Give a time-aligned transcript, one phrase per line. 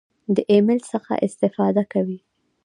[0.35, 2.17] د ایمیل څخه استفاده کوئ؟